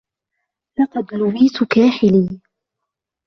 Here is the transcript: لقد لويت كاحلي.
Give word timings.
لقد 0.79 1.13
لويت 1.13 1.63
كاحلي. 1.69 2.41